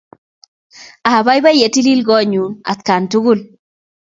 Apaipai 1.13 1.57
ye 1.61 1.67
tilil 1.73 2.01
konyun 2.07 2.53
atkan 2.71 3.03
tukul 3.11 3.39